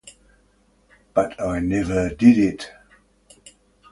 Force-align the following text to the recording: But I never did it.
But 1.13 1.39
I 1.39 1.59
never 1.59 2.09
did 2.09 2.35
it. 2.39 2.71